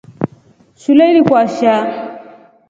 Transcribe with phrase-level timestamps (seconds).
[0.75, 1.73] Shule ili kwasha.